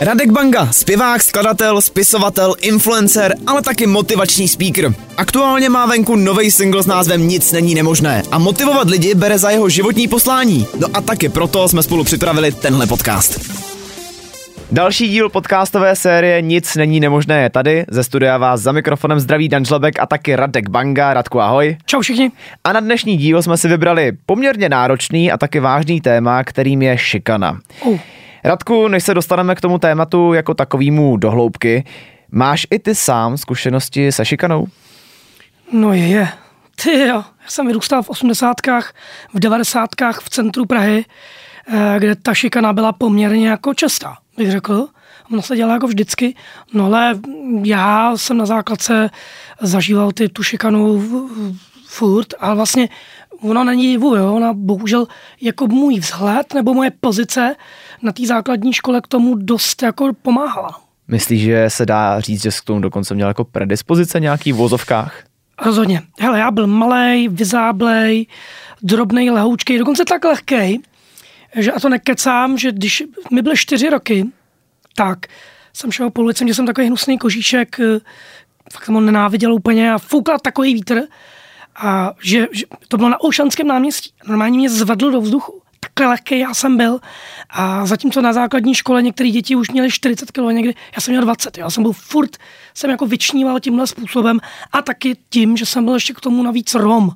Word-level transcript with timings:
Radek 0.00 0.30
Banga, 0.30 0.72
zpěvák, 0.72 1.22
skladatel, 1.22 1.80
spisovatel, 1.80 2.54
influencer, 2.60 3.34
ale 3.46 3.62
taky 3.62 3.86
motivační 3.86 4.48
speaker. 4.48 4.94
Aktuálně 5.16 5.68
má 5.68 5.86
venku 5.86 6.16
nový 6.16 6.50
single 6.50 6.82
s 6.82 6.86
názvem 6.86 7.28
Nic 7.28 7.52
není 7.52 7.74
nemožné 7.74 8.22
a 8.30 8.38
motivovat 8.38 8.90
lidi 8.90 9.14
bere 9.14 9.38
za 9.38 9.50
jeho 9.50 9.68
životní 9.68 10.08
poslání. 10.08 10.66
No 10.78 10.88
a 10.94 11.00
taky 11.00 11.28
proto 11.28 11.68
jsme 11.68 11.82
spolu 11.82 12.04
připravili 12.04 12.52
tenhle 12.52 12.86
podcast. 12.86 13.40
Další 14.72 15.08
díl 15.08 15.28
podcastové 15.28 15.96
série 15.96 16.42
Nic 16.42 16.76
není 16.76 17.00
nemožné 17.00 17.42
je 17.42 17.50
tady. 17.50 17.84
Ze 17.88 18.04
studia 18.04 18.38
vás 18.38 18.60
za 18.60 18.72
mikrofonem 18.72 19.20
zdraví 19.20 19.48
Dan 19.48 19.64
Žlebek 19.64 19.98
a 19.98 20.06
taky 20.06 20.36
Radek 20.36 20.68
Banga. 20.68 21.14
Radku, 21.14 21.40
ahoj. 21.40 21.76
Čau 21.86 22.00
všichni. 22.00 22.30
A 22.64 22.72
na 22.72 22.80
dnešní 22.80 23.16
díl 23.16 23.42
jsme 23.42 23.56
si 23.56 23.68
vybrali 23.68 24.12
poměrně 24.26 24.68
náročný 24.68 25.32
a 25.32 25.38
taky 25.38 25.60
vážný 25.60 26.00
téma, 26.00 26.44
kterým 26.44 26.82
je 26.82 26.98
šikana. 26.98 27.58
Uh. 27.84 27.98
Radku, 28.44 28.88
než 28.88 29.04
se 29.04 29.14
dostaneme 29.14 29.54
k 29.54 29.60
tomu 29.60 29.78
tématu 29.78 30.32
jako 30.32 30.54
takovýmu 30.54 31.16
dohloubky, 31.16 31.84
máš 32.30 32.66
i 32.70 32.78
ty 32.78 32.94
sám 32.94 33.36
zkušenosti 33.36 34.12
se 34.12 34.24
šikanou? 34.24 34.66
No 35.72 35.92
je, 35.92 36.06
je. 36.06 36.28
Ty 36.82 36.98
jo, 36.98 37.24
já 37.44 37.48
jsem 37.48 37.66
vyrůstal 37.66 38.02
v 38.02 38.10
osmdesátkách, 38.10 38.94
v 39.34 39.40
devadesátkách 39.40 40.20
v 40.20 40.30
centru 40.30 40.66
Prahy, 40.66 41.04
eh, 41.68 41.94
kde 41.98 42.16
ta 42.16 42.34
šikana 42.34 42.72
byla 42.72 42.92
poměrně 42.92 43.48
jako 43.48 43.74
častá, 43.74 44.16
bych 44.36 44.50
řekl. 44.50 44.88
Ono 45.32 45.42
se 45.42 45.56
dělá 45.56 45.72
jako 45.72 45.86
vždycky, 45.86 46.34
no 46.72 46.84
ale 46.84 47.18
já 47.64 48.16
jsem 48.16 48.36
na 48.36 48.46
základce 48.46 49.10
zažíval 49.60 50.12
ty, 50.12 50.28
tu 50.28 50.42
šikanu 50.42 51.02
furt, 51.86 52.34
ale 52.40 52.54
vlastně 52.54 52.88
ona 53.40 53.64
není 53.64 53.86
divu, 53.86 54.16
jo? 54.16 54.34
ona 54.34 54.52
bohužel 54.52 55.06
jako 55.40 55.66
můj 55.66 55.98
vzhled 55.98 56.54
nebo 56.54 56.74
moje 56.74 56.90
pozice 57.00 57.56
na 58.02 58.12
té 58.12 58.26
základní 58.26 58.72
škole 58.72 59.00
k 59.00 59.06
tomu 59.06 59.34
dost 59.34 59.82
jako 59.82 60.12
pomáhala. 60.22 60.80
Myslíš, 61.08 61.42
že 61.42 61.70
se 61.70 61.86
dá 61.86 62.20
říct, 62.20 62.42
že 62.42 62.50
jsi 62.50 62.60
k 62.60 62.64
tomu 62.64 62.80
dokonce 62.80 63.14
měl 63.14 63.28
jako 63.28 63.44
predispozice 63.44 64.20
nějaký 64.20 64.52
v 64.52 64.56
vozovkách? 64.56 65.22
Rozhodně. 65.62 66.02
Hele, 66.20 66.38
já 66.38 66.50
byl 66.50 66.66
malý, 66.66 67.28
vyzáblej, 67.28 68.26
drobný, 68.82 69.30
lehoučký, 69.30 69.78
dokonce 69.78 70.04
tak 70.04 70.24
lehký, 70.24 70.82
že 71.56 71.72
a 71.72 71.80
to 71.80 71.88
nekecám, 71.88 72.58
že 72.58 72.72
když 72.72 73.02
mi 73.30 73.42
byly 73.42 73.56
čtyři 73.56 73.90
roky, 73.90 74.26
tak 74.94 75.18
jsem 75.72 75.92
šel 75.92 76.10
po 76.10 76.22
ulici, 76.22 76.44
měl 76.44 76.54
jsem 76.54 76.66
takový 76.66 76.86
hnusný 76.86 77.18
kožíšek, 77.18 77.80
eh, 77.80 77.98
fakt 78.72 78.84
jsem 78.84 78.94
ho 78.94 79.00
nenáviděl 79.00 79.54
úplně 79.54 79.92
a 79.92 79.98
foukal 79.98 80.38
takový 80.38 80.74
vítr, 80.74 81.02
a 81.76 82.12
že, 82.22 82.46
že 82.52 82.64
to 82.88 82.96
bylo 82.96 83.08
na 83.08 83.24
Oušanském 83.24 83.66
náměstí. 83.66 84.10
Normálně 84.26 84.58
mě 84.58 84.70
zvedl 84.70 85.10
do 85.10 85.20
vzduchu. 85.20 85.62
Takhle 85.80 86.06
lehký 86.06 86.38
já 86.38 86.54
jsem 86.54 86.76
byl. 86.76 87.00
A 87.50 87.86
zatímco 87.86 88.20
na 88.20 88.32
základní 88.32 88.74
škole 88.74 89.02
některé 89.02 89.30
děti 89.30 89.56
už 89.56 89.70
měly 89.70 89.90
40 89.90 90.30
kg 90.30 90.38
někdy, 90.52 90.74
já 90.96 91.00
jsem 91.00 91.12
měl 91.12 91.22
20. 91.22 91.58
Já 91.58 91.70
jsem 91.70 91.82
byl 91.82 91.92
furt, 91.92 92.36
jsem 92.74 92.90
jako 92.90 93.06
vyčníval 93.06 93.60
tímhle 93.60 93.86
způsobem 93.86 94.38
a 94.72 94.82
taky 94.82 95.16
tím, 95.30 95.56
že 95.56 95.66
jsem 95.66 95.84
byl 95.84 95.94
ještě 95.94 96.14
k 96.14 96.20
tomu 96.20 96.42
navíc 96.42 96.74
Rom, 96.74 97.10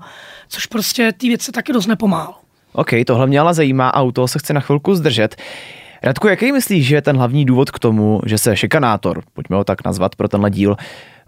což 0.49 0.67
prostě 0.67 1.13
ty 1.13 1.29
věci 1.29 1.53
taky 1.53 1.73
dost 1.73 1.87
nepomáhalo. 1.87 2.35
OK, 2.73 2.91
tohle 3.07 3.27
mě 3.27 3.41
ale 3.41 3.55
zajímá 3.55 3.89
a 3.89 4.03
u 4.03 4.13
toho 4.13 4.29
se 4.29 4.39
chci 4.39 4.53
na 4.53 4.61
chvilku 4.61 4.95
zdržet. 4.95 5.37
Radku, 6.03 6.29
jaký 6.29 6.53
myslíš, 6.53 6.87
že 6.87 6.95
je 6.95 7.03
ten 7.03 7.17
hlavní 7.17 7.45
důvod 7.45 7.71
k 7.71 7.79
tomu, 7.79 8.21
že 8.27 8.39
se 8.39 8.57
šikanátor, 8.57 9.23
pojďme 9.33 9.57
ho 9.57 9.65
tak 9.65 9.85
nazvat 9.85 10.17
pro 10.17 10.29
tenhle 10.29 10.51
díl, 10.51 10.77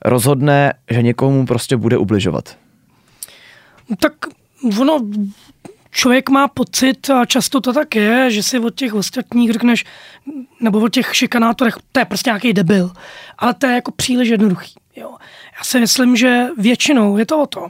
rozhodne, 0.04 0.72
že 0.90 1.02
někomu 1.02 1.46
prostě 1.46 1.76
bude 1.76 1.98
ubližovat? 1.98 2.56
Tak 4.00 4.12
ono, 4.80 5.00
člověk 5.90 6.28
má 6.28 6.48
pocit, 6.48 7.10
a 7.10 7.24
často 7.24 7.60
to 7.60 7.72
tak 7.72 7.94
je, 7.94 8.30
že 8.30 8.42
si 8.42 8.58
od 8.58 8.74
těch 8.74 8.94
ostatních 8.94 9.52
řekneš, 9.52 9.84
nebo 10.60 10.80
od 10.80 10.88
těch 10.88 11.16
šikanátorech, 11.16 11.74
to 11.92 12.00
je 12.00 12.04
prostě 12.04 12.30
nějaký 12.30 12.52
debil. 12.52 12.90
Ale 13.38 13.54
to 13.54 13.66
je 13.66 13.74
jako 13.74 13.90
příliš 13.92 14.28
jednoduchý. 14.28 14.74
Jo. 14.96 15.10
Já 15.58 15.64
si 15.64 15.80
myslím, 15.80 16.16
že 16.16 16.46
většinou 16.58 17.16
je 17.16 17.26
to 17.26 17.42
o 17.42 17.46
tom, 17.46 17.66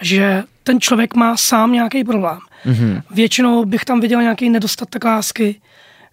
že 0.00 0.42
ten 0.62 0.80
člověk 0.80 1.14
má 1.14 1.36
sám 1.36 1.72
nějaký 1.72 2.04
problém. 2.04 2.38
Mm-hmm. 2.66 3.02
Většinou 3.10 3.64
bych 3.64 3.84
tam 3.84 4.00
viděl 4.00 4.22
nějaký 4.22 4.50
nedostatek 4.50 5.04
lásky, 5.04 5.60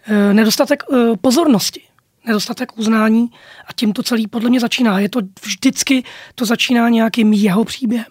eh, 0.08 0.34
nedostatek 0.34 0.84
eh, 0.94 0.98
pozornosti, 1.22 1.82
nedostatek 2.26 2.78
uznání 2.78 3.30
a 3.68 3.74
tím 3.76 3.94
to 3.94 4.04
celý 4.04 4.28
podle 4.28 4.50
mě 4.50 4.60
začíná. 4.60 5.00
Je 5.00 5.10
to 5.10 5.20
vždycky, 5.46 6.04
to 6.36 6.46
začíná 6.46 6.90
nějakým 6.90 7.34
jeho 7.34 7.64
příběhem. 7.64 8.06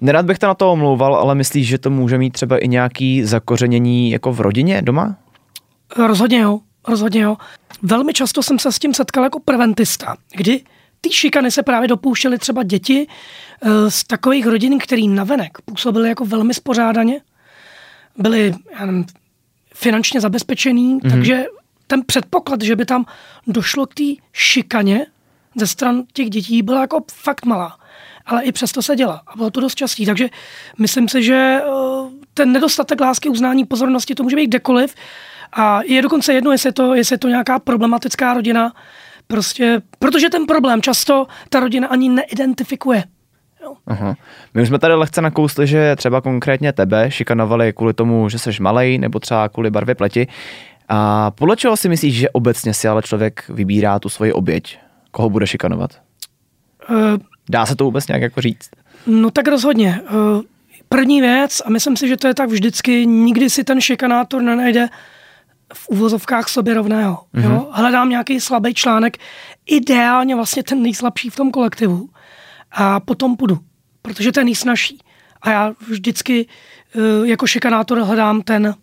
Nerad 0.00 0.26
bych 0.26 0.38
to 0.38 0.46
na 0.46 0.54
to 0.54 0.72
omlouval, 0.72 1.14
ale 1.14 1.34
myslíš, 1.34 1.68
že 1.68 1.78
to 1.78 1.90
může 1.90 2.18
mít 2.18 2.30
třeba 2.30 2.58
i 2.58 2.68
nějaký 2.68 3.24
zakořenění 3.24 4.10
jako 4.10 4.32
v 4.32 4.40
rodině 4.40 4.82
doma? 4.82 5.16
Rozhodně 5.96 6.38
jo, 6.38 6.60
rozhodně 6.88 7.20
jo. 7.20 7.36
Velmi 7.82 8.12
často 8.12 8.42
jsem 8.42 8.58
se 8.58 8.72
s 8.72 8.78
tím 8.78 8.94
setkal 8.94 9.24
jako 9.24 9.40
preventista, 9.40 10.16
kdy 10.36 10.60
ty 11.04 11.12
šikany 11.12 11.50
se 11.50 11.62
právě 11.62 11.88
dopouštěly 11.88 12.38
třeba 12.38 12.62
děti 12.62 13.06
eh, 13.62 13.90
z 13.90 14.04
takových 14.04 14.46
rodin, 14.46 14.78
který 14.78 15.08
navenek 15.08 15.58
působily 15.64 16.08
jako 16.08 16.24
velmi 16.24 16.54
spořádaně, 16.54 17.20
byli 18.16 18.54
já 18.78 18.86
nevím, 18.86 19.06
finančně 19.74 20.20
zabezpečený, 20.20 20.96
mm-hmm. 20.96 21.10
takže 21.10 21.44
ten 21.86 22.02
předpoklad, 22.06 22.62
že 22.62 22.76
by 22.76 22.84
tam 22.84 23.04
došlo 23.46 23.86
k 23.86 23.94
té 23.94 24.04
šikaně 24.32 25.06
ze 25.56 25.66
stran 25.66 26.02
těch 26.12 26.30
dětí, 26.30 26.62
byla 26.62 26.80
jako 26.80 27.04
fakt 27.12 27.44
malá 27.44 27.78
ale 28.26 28.42
i 28.42 28.52
přesto 28.52 28.82
se 28.82 28.96
dělá. 28.96 29.22
A 29.26 29.36
bylo 29.36 29.50
to 29.50 29.60
dost 29.60 29.74
častý. 29.74 30.06
Takže 30.06 30.28
myslím 30.78 31.08
si, 31.08 31.22
že 31.22 31.34
eh, 31.34 31.68
ten 32.34 32.52
nedostatek 32.52 33.00
lásky, 33.00 33.28
uznání, 33.28 33.64
pozornosti, 33.64 34.14
to 34.14 34.22
může 34.22 34.36
být 34.36 34.46
kdekoliv. 34.46 34.94
A 35.52 35.82
je 35.82 36.02
dokonce 36.02 36.32
jedno, 36.32 36.52
jestli 36.52 36.68
je 36.68 36.72
to, 36.72 36.94
jestli 36.94 37.14
je 37.14 37.18
to 37.18 37.28
nějaká 37.28 37.58
problematická 37.58 38.34
rodina, 38.34 38.72
prostě, 39.26 39.82
protože 39.98 40.30
ten 40.30 40.46
problém 40.46 40.82
často 40.82 41.26
ta 41.48 41.60
rodina 41.60 41.88
ani 41.88 42.08
neidentifikuje. 42.08 43.04
Aha. 43.86 44.14
My 44.54 44.62
už 44.62 44.68
jsme 44.68 44.78
tady 44.78 44.94
lehce 44.94 45.22
nakousli, 45.22 45.66
že 45.66 45.96
třeba 45.96 46.20
konkrétně 46.20 46.72
tebe 46.72 47.10
šikanovali 47.10 47.72
kvůli 47.72 47.94
tomu, 47.94 48.28
že 48.28 48.38
jsi 48.38 48.50
malej, 48.60 48.98
nebo 48.98 49.20
třeba 49.20 49.48
kvůli 49.48 49.70
barvě 49.70 49.94
pleti. 49.94 50.26
A 50.88 51.30
podle 51.30 51.56
čeho 51.56 51.76
si 51.76 51.88
myslíš, 51.88 52.14
že 52.14 52.30
obecně 52.30 52.74
si 52.74 52.88
ale 52.88 53.02
člověk 53.02 53.44
vybírá 53.48 53.98
tu 53.98 54.08
svoji 54.08 54.32
oběť? 54.32 54.78
Koho 55.10 55.30
bude 55.30 55.46
šikanovat? 55.46 55.90
Uh, 56.90 56.96
Dá 57.48 57.66
se 57.66 57.76
to 57.76 57.84
vůbec 57.84 58.06
nějak 58.06 58.22
jako 58.22 58.40
říct? 58.40 58.70
No 59.06 59.30
tak 59.30 59.48
rozhodně. 59.48 60.00
Eh, 60.06 60.42
první 60.88 61.20
věc, 61.20 61.62
a 61.66 61.70
myslím 61.70 61.96
si, 61.96 62.08
že 62.08 62.16
to 62.16 62.26
je 62.26 62.34
tak 62.34 62.48
vždycky, 62.48 63.06
nikdy 63.06 63.50
si 63.50 63.64
ten 63.64 63.80
šikanátor 63.80 64.42
nenajde 64.42 64.88
v 65.74 65.88
uvozovkách 65.88 66.48
sobě 66.48 66.74
rovného. 66.74 67.24
Mm-hmm. 67.34 67.44
Jo? 67.44 67.50
Mhm. 67.50 67.66
Hledám 67.70 68.08
nějaký 68.08 68.40
slabý 68.40 68.74
článek, 68.74 69.18
ideálně 69.66 70.36
vlastně 70.36 70.62
ten 70.62 70.82
nejslabší 70.82 71.30
v 71.30 71.36
tom 71.36 71.50
kolektivu. 71.50 72.08
A 72.72 73.00
potom 73.00 73.36
půjdu, 73.36 73.58
protože 74.02 74.32
ten 74.32 74.44
nejsnažší. 74.44 74.98
A 75.42 75.50
já 75.50 75.74
vždycky 75.88 76.46
eh, 76.94 77.28
jako 77.28 77.46
šikanátor 77.46 77.98
hledám 77.98 78.42
ten, 78.42 78.74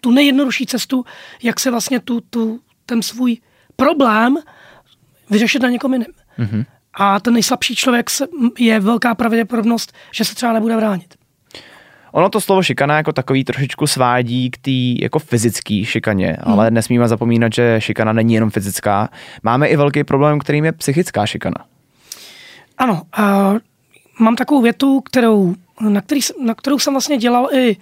tu 0.00 0.10
nejjednodušší 0.10 0.66
cestu, 0.66 1.04
jak 1.42 1.60
se 1.60 1.70
vlastně 1.70 2.00
tu, 2.00 2.20
tu, 2.20 2.60
ten 2.86 3.02
svůj 3.02 3.36
problém 3.76 4.36
vyřešit 5.30 5.62
na 5.62 5.68
někom 5.68 5.92
jiném. 5.92 6.12
Mm-hmm 6.38 6.64
a 6.98 7.20
ten 7.20 7.34
nejslabší 7.34 7.76
člověk 7.76 8.10
je 8.58 8.80
velká 8.80 9.14
pravděpodobnost, 9.14 9.92
že 10.12 10.24
se 10.24 10.34
třeba 10.34 10.52
nebude 10.52 10.76
bránit. 10.76 11.17
Ono 12.12 12.28
to 12.28 12.40
slovo 12.40 12.62
šikana 12.62 12.96
jako 12.96 13.12
takový 13.12 13.44
trošičku 13.44 13.86
svádí 13.86 14.50
k 14.50 14.58
té 14.58 15.02
jako 15.02 15.18
fyzické 15.18 15.84
šikaně, 15.84 16.26
hmm. 16.26 16.52
ale 16.52 16.70
nesmíme 16.70 17.08
zapomínat, 17.08 17.52
že 17.54 17.76
šikana 17.78 18.12
není 18.12 18.34
jenom 18.34 18.50
fyzická. 18.50 19.08
Máme 19.42 19.68
i 19.68 19.76
velký 19.76 20.04
problém, 20.04 20.38
kterým 20.38 20.64
je 20.64 20.72
psychická 20.72 21.26
šikana. 21.26 21.64
Ano, 22.78 23.02
a 23.12 23.54
mám 24.20 24.36
takovou 24.36 24.62
větu, 24.62 25.00
kterou, 25.00 25.54
na, 25.80 26.00
který, 26.00 26.20
na 26.44 26.54
kterou 26.54 26.78
jsem 26.78 26.94
vlastně 26.94 27.16
dělal 27.16 27.48
i 27.52 27.76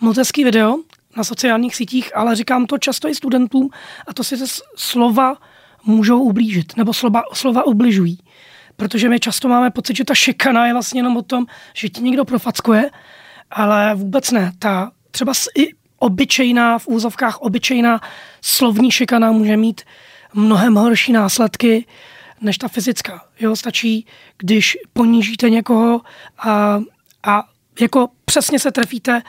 motecký 0.00 0.44
video 0.44 0.76
na 1.16 1.24
sociálních 1.24 1.76
sítích, 1.76 2.16
ale 2.16 2.36
říkám 2.36 2.66
to 2.66 2.78
často 2.78 3.08
i 3.08 3.14
studentům 3.14 3.70
a 4.08 4.14
to 4.14 4.24
si 4.24 4.36
slova 4.76 5.36
můžou 5.84 6.20
ublížit, 6.20 6.76
nebo 6.76 6.92
slova, 6.92 7.22
slova 7.32 7.66
ubližují 7.66 8.18
protože 8.76 9.08
my 9.08 9.20
často 9.20 9.48
máme 9.48 9.70
pocit, 9.70 9.96
že 9.96 10.04
ta 10.04 10.14
šikana 10.14 10.66
je 10.66 10.72
vlastně 10.72 10.98
jenom 10.98 11.16
o 11.16 11.22
tom, 11.22 11.46
že 11.74 11.88
ti 11.88 12.02
někdo 12.02 12.24
profackuje, 12.24 12.90
ale 13.50 13.94
vůbec 13.94 14.30
ne. 14.30 14.52
Ta 14.58 14.90
třeba 15.10 15.32
i 15.58 15.68
obyčejná, 15.98 16.78
v 16.78 16.88
úzovkách 16.88 17.38
obyčejná 17.40 18.00
slovní 18.40 18.90
šikana 18.90 19.32
může 19.32 19.56
mít 19.56 19.80
mnohem 20.34 20.74
horší 20.74 21.12
následky 21.12 21.86
než 22.40 22.58
ta 22.58 22.68
fyzická. 22.68 23.24
Jo, 23.40 23.56
stačí, 23.56 24.06
když 24.38 24.76
ponížíte 24.92 25.50
někoho 25.50 26.00
a, 26.38 26.80
a 27.24 27.44
jako 27.80 28.08
přesně 28.24 28.58
se 28.58 28.72
trefíte 28.72 29.22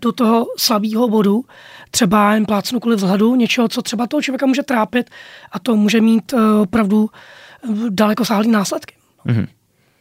do 0.00 0.12
toho 0.12 0.46
slabého 0.58 1.08
bodu, 1.08 1.44
třeba 1.90 2.34
jen 2.34 2.46
plácnu 2.46 2.80
kvůli 2.80 2.96
vzhledu, 2.96 3.34
něčeho, 3.34 3.68
co 3.68 3.82
třeba 3.82 4.06
toho 4.06 4.22
člověka 4.22 4.46
může 4.46 4.62
trápit 4.62 5.10
a 5.52 5.58
to 5.58 5.76
může 5.76 6.00
mít 6.00 6.32
uh, 6.32 6.40
opravdu 6.60 7.10
daleko 7.90 8.24
sáhlý 8.24 8.50
následky. 8.50 8.94
Mm-hmm. 9.26 9.46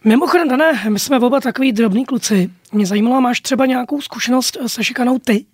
Mimochodem, 0.03 0.48
Dané, 0.50 0.89
my 0.89 1.00
jsme 1.00 1.19
oba 1.19 1.39
takový 1.39 1.71
drobní 1.71 2.06
kluci. 2.06 2.50
Mě 2.71 2.86
zajímalo, 2.86 3.21
máš 3.21 3.42
třeba 3.42 3.65
nějakou 3.65 4.01
zkušenost 4.01 4.57
se 4.68 4.83
šikanou 4.83 5.19
ty? 5.19 5.45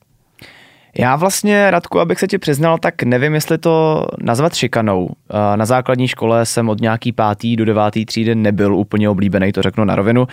Já 0.99 1.15
vlastně, 1.15 1.71
Radku, 1.71 1.99
abych 1.99 2.19
se 2.19 2.27
ti 2.27 2.37
přiznal, 2.37 2.77
tak 2.77 3.03
nevím, 3.03 3.33
jestli 3.33 3.57
to 3.57 4.05
nazvat 4.21 4.55
šikanou. 4.55 5.09
Na 5.55 5.65
základní 5.65 6.07
škole 6.07 6.45
jsem 6.45 6.69
od 6.69 6.81
nějaký 6.81 7.11
pátý 7.11 7.55
do 7.55 7.65
devátý 7.65 8.05
třídy 8.05 8.35
nebyl 8.35 8.75
úplně 8.75 9.09
oblíbený, 9.09 9.51
to 9.51 9.61
řeknu 9.61 9.85
na 9.85 9.95
rovinu. 9.95 10.27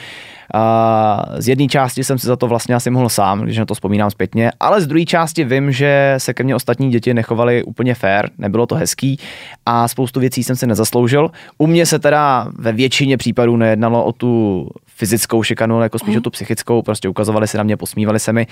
Z 1.39 1.49
jedné 1.49 1.67
části 1.67 2.05
jsem 2.05 2.19
si 2.19 2.27
za 2.27 2.37
to 2.37 2.47
vlastně 2.47 2.75
asi 2.75 2.91
mohl 2.91 3.09
sám, 3.09 3.41
když 3.41 3.59
na 3.59 3.65
to 3.65 3.75
vzpomínám 3.75 4.11
zpětně, 4.11 4.53
ale 4.61 4.81
z 4.81 4.87
druhé 4.87 5.05
části 5.05 5.45
vím, 5.45 5.73
že 5.73 6.15
se 6.19 6.35
ke 6.35 6.43
mně 6.43 6.55
ostatní 6.55 6.91
děti 6.91 7.15
nechovali 7.15 7.63
úplně 7.63 7.95
fair, 7.95 8.31
nebylo 8.39 8.67
to 8.67 8.75
hezký 8.75 9.19
a 9.67 9.89
spoustu 9.89 10.21
věcí 10.21 10.45
jsem 10.45 10.57
si 10.57 10.67
nezasloužil. 10.67 11.31
U 11.59 11.67
mě 11.67 11.87
se 11.87 11.99
teda 11.99 12.49
ve 12.59 12.73
většině 12.73 13.17
případů 13.17 13.57
nejednalo 13.57 14.05
o 14.05 14.13
tu 14.13 14.67
fyzickou 14.97 15.43
šikanu, 15.43 15.83
jako 15.83 15.99
spíš 15.99 16.15
mm. 16.15 16.19
o 16.19 16.21
tu 16.21 16.31
psychickou, 16.31 16.83
prostě 16.83 17.09
ukazovali 17.09 17.49
se 17.49 17.59
na 17.59 17.65
mě, 17.65 17.77
posmívali 17.77 18.21
se 18.21 18.33
mi 18.33 18.47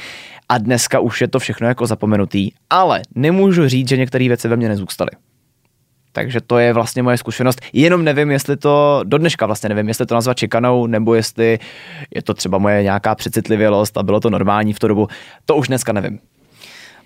a 0.48 0.58
dneska 0.58 1.00
už 1.00 1.20
je 1.20 1.28
to 1.28 1.38
všechno 1.38 1.68
jako 1.68 1.86
zapomenutý, 1.86 2.50
ale 2.70 3.02
nemůžu 3.14 3.68
říct, 3.68 3.88
že 3.88 3.96
některé 3.96 4.28
věci 4.28 4.48
ve 4.48 4.56
mně 4.56 4.68
nezůstaly. 4.68 5.10
Takže 6.12 6.40
to 6.40 6.58
je 6.58 6.72
vlastně 6.72 7.02
moje 7.02 7.18
zkušenost. 7.18 7.60
Jenom 7.72 8.04
nevím, 8.04 8.30
jestli 8.30 8.56
to, 8.56 9.00
do 9.04 9.18
dneška 9.18 9.46
vlastně 9.46 9.68
nevím, 9.68 9.88
jestli 9.88 10.06
to 10.06 10.14
nazvat 10.14 10.36
čekanou, 10.36 10.86
nebo 10.86 11.14
jestli 11.14 11.58
je 12.14 12.22
to 12.22 12.34
třeba 12.34 12.58
moje 12.58 12.82
nějaká 12.82 13.14
přecitlivělost 13.14 13.98
a 13.98 14.02
bylo 14.02 14.20
to 14.20 14.30
normální 14.30 14.72
v 14.72 14.78
tu 14.78 14.88
dobu. 14.88 15.08
To 15.46 15.56
už 15.56 15.68
dneska 15.68 15.92
nevím. 15.92 16.18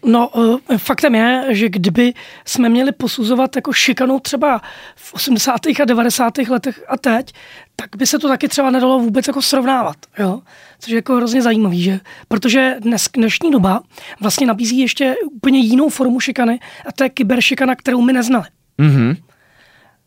No, 0.06 0.30
eh, 0.70 0.78
faktem 0.78 1.14
je, 1.14 1.44
že 1.50 1.68
kdyby 1.68 2.14
jsme 2.44 2.68
měli 2.68 2.92
posuzovat 2.92 3.56
jako 3.56 3.72
šikanu 3.72 4.20
třeba 4.20 4.62
v 4.96 5.14
80. 5.14 5.80
a 5.82 5.84
90. 5.84 6.38
letech 6.48 6.84
a 6.88 6.96
teď, 6.96 7.32
tak 7.76 7.96
by 7.96 8.06
se 8.06 8.18
to 8.18 8.28
taky 8.28 8.48
třeba 8.48 8.70
nedalo 8.70 8.98
vůbec 8.98 9.26
jako 9.26 9.42
srovnávat, 9.42 9.96
jo? 10.18 10.42
což 10.78 10.90
je 10.90 10.96
jako 10.96 11.16
hrozně 11.16 11.42
zajímavý, 11.42 11.82
že? 11.82 12.00
protože 12.28 12.76
dnes, 12.80 13.08
dnešní 13.16 13.50
doba 13.50 13.80
vlastně 14.20 14.46
nabízí 14.46 14.78
ještě 14.78 15.14
úplně 15.32 15.58
jinou 15.58 15.88
formu 15.88 16.20
šikany 16.20 16.60
a 16.86 16.92
to 16.92 17.04
je 17.04 17.10
kyberšikana, 17.10 17.74
kterou 17.74 18.02
my 18.02 18.12
neznali. 18.12 18.46
Mm-hmm. 18.78 19.16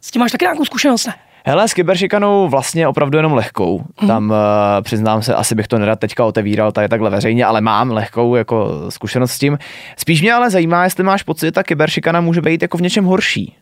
S 0.01 0.11
tím 0.11 0.19
máš 0.19 0.31
taky 0.31 0.45
nějakou 0.45 0.65
zkušenost, 0.65 1.05
ne? 1.05 1.13
Hele, 1.49 1.67
s 1.67 1.73
kyberšikanou 1.73 2.49
vlastně 2.49 2.87
opravdu 2.87 3.17
jenom 3.17 3.33
lehkou. 3.33 3.83
Mm. 4.01 4.07
Tam 4.07 4.29
uh, 4.29 4.35
přiznám 4.81 5.21
se, 5.21 5.35
asi 5.35 5.55
bych 5.55 5.67
to 5.67 5.77
nerad 5.77 5.99
teďka 5.99 6.25
otevíral 6.25 6.71
tady 6.71 6.89
takhle 6.89 7.09
veřejně, 7.09 7.45
ale 7.45 7.61
mám 7.61 7.91
lehkou 7.91 8.35
jako 8.35 8.85
zkušenost 8.89 9.31
s 9.31 9.39
tím. 9.39 9.57
Spíš 9.97 10.21
mě 10.21 10.33
ale 10.33 10.49
zajímá, 10.49 10.83
jestli 10.83 11.03
máš 11.03 11.23
pocit, 11.23 11.45
že 11.45 11.51
ta 11.51 11.63
kyberšikana 11.63 12.21
může 12.21 12.41
být 12.41 12.61
jako 12.61 12.77
v 12.77 12.81
něčem 12.81 13.05
horší. 13.05 13.55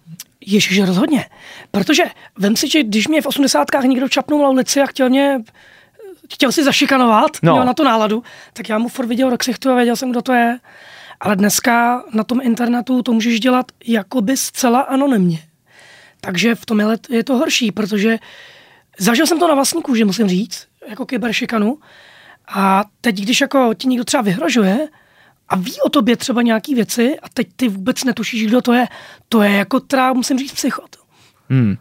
Ježíš, 0.46 0.84
rozhodně. 0.84 1.26
Protože 1.72 2.04
vem 2.40 2.56
si, 2.56 2.70
že 2.70 2.84
když 2.84 3.08
mě 3.08 3.22
v 3.22 3.26
osmdesátkách 3.26 3.84
někdo 3.84 4.10
čapnul 4.10 4.42
na 4.42 4.50
ulici 4.50 4.82
a 4.82 4.86
chtěl 4.86 5.10
mě 5.10 5.40
chtěl 6.34 6.52
si 6.52 6.64
zašikanovat, 6.64 7.32
no. 7.44 7.54
měl 7.54 7.66
na 7.66 7.74
to 7.74 7.84
náladu, 7.84 8.24
tak 8.54 8.70
já 8.70 8.78
mu 8.78 8.90
furt 8.90 9.08
viděl 9.08 9.30
do 9.30 9.38
ksichtu 9.38 9.72
a 9.72 9.76
věděl 9.76 9.96
jsem, 9.96 10.12
kdo 10.12 10.22
to 10.22 10.34
je. 10.34 10.60
Ale 11.20 11.36
dneska 11.36 12.04
na 12.14 12.24
tom 12.24 12.40
internetu 12.44 13.02
to 13.04 13.14
můžeš 13.14 13.40
dělat 13.40 13.66
jakoby 13.88 14.38
zcela 14.38 14.80
anonymně. 14.80 15.40
Takže 16.22 16.56
v 16.56 16.66
tom 16.66 16.98
je 17.10 17.24
to 17.24 17.36
horší, 17.36 17.72
protože 17.72 18.18
zažil 19.00 19.28
jsem 19.28 19.40
to 19.40 19.48
na 19.48 19.56
vlastní 19.56 19.82
kůži, 19.82 20.04
musím 20.04 20.28
říct, 20.28 20.68
jako 20.90 21.06
kyberšikanu. 21.06 21.78
A 22.48 22.84
teď, 23.02 23.16
když 23.22 23.42
jako 23.42 23.74
ti 23.78 23.88
někdo 23.88 24.04
třeba 24.04 24.24
vyhrožuje 24.24 24.88
a 25.50 25.56
ví 25.56 25.82
o 25.86 25.90
tobě 25.90 26.18
třeba 26.18 26.42
nějaký 26.42 26.76
věci 26.76 27.20
a 27.20 27.30
teď 27.30 27.48
ty 27.56 27.68
vůbec 27.68 28.04
netušíš, 28.04 28.48
kdo 28.48 28.62
to 28.62 28.74
je, 28.74 28.86
to 29.30 29.42
je 29.42 29.52
jako 29.52 29.80
teda, 29.80 30.14
musím 30.14 30.40
říct, 30.40 30.52
psychot. 30.52 30.96
Hmm. 31.50 31.76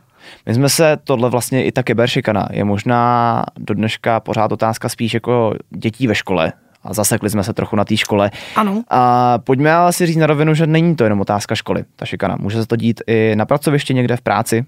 My 0.46 0.54
jsme 0.54 0.68
se, 0.68 0.98
tohle 1.04 1.30
vlastně 1.30 1.64
i 1.64 1.72
ta 1.72 1.82
kyberšikana 1.82 2.48
je 2.52 2.64
možná 2.64 3.44
do 3.58 3.74
dneška 3.74 4.20
pořád 4.20 4.52
otázka 4.52 4.88
spíš 4.88 5.14
jako 5.14 5.54
dětí 5.70 6.06
ve 6.06 6.14
škole, 6.14 6.52
a 6.88 6.94
zasekli 6.94 7.30
jsme 7.30 7.44
se 7.44 7.52
trochu 7.52 7.76
na 7.76 7.84
té 7.84 7.96
škole. 7.96 8.30
Ano. 8.56 8.82
A 8.90 9.38
pojďme 9.38 9.72
ale 9.72 9.92
si 9.92 10.06
říct 10.06 10.16
na 10.16 10.26
rovinu, 10.26 10.54
že 10.54 10.66
není 10.66 10.96
to 10.96 11.04
jenom 11.04 11.20
otázka 11.20 11.54
školy, 11.54 11.84
ta 11.96 12.04
šikana. 12.04 12.36
Může 12.40 12.60
se 12.60 12.66
to 12.66 12.76
dít 12.76 13.00
i 13.06 13.36
na 13.36 13.46
pracovišti 13.46 13.94
někde 13.94 14.16
v 14.16 14.20
práci, 14.20 14.64